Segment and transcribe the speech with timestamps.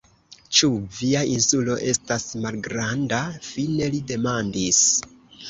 [0.59, 0.69] Ĉu
[0.99, 3.21] via Insulo estas malgranda?
[3.51, 4.83] fine li demandis.